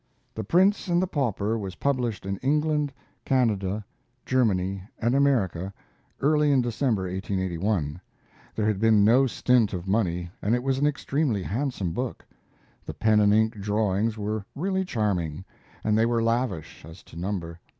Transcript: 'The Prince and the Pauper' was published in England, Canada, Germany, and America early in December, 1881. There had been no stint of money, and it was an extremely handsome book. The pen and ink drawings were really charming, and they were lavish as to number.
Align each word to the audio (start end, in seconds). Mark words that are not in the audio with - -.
'The 0.33 0.43
Prince 0.43 0.87
and 0.87 0.99
the 0.99 1.05
Pauper' 1.05 1.59
was 1.59 1.75
published 1.75 2.25
in 2.25 2.37
England, 2.37 2.91
Canada, 3.23 3.85
Germany, 4.25 4.81
and 4.97 5.13
America 5.13 5.71
early 6.21 6.51
in 6.51 6.59
December, 6.59 7.03
1881. 7.03 8.01
There 8.55 8.65
had 8.65 8.79
been 8.79 9.05
no 9.05 9.27
stint 9.27 9.73
of 9.73 9.87
money, 9.87 10.31
and 10.41 10.55
it 10.55 10.63
was 10.63 10.79
an 10.79 10.87
extremely 10.87 11.43
handsome 11.43 11.91
book. 11.91 12.25
The 12.83 12.95
pen 12.95 13.19
and 13.19 13.31
ink 13.31 13.53
drawings 13.59 14.17
were 14.17 14.43
really 14.55 14.83
charming, 14.85 15.45
and 15.83 15.95
they 15.95 16.07
were 16.07 16.23
lavish 16.23 16.83
as 16.83 17.03
to 17.03 17.15
number. 17.15 17.59